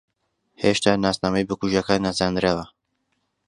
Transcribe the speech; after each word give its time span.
ھێشتا 0.63 0.91
ناسنامەی 1.05 1.47
بکوژەکە 1.49 1.95
نەزانراوە. 2.05 2.65